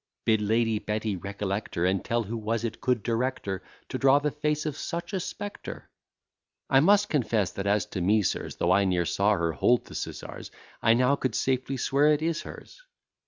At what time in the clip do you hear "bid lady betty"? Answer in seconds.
0.25-1.15